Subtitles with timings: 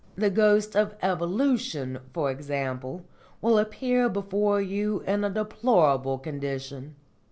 [0.15, 3.05] The ghost of Evolution, for example,
[3.39, 6.95] will appear before you in a deplorable condition.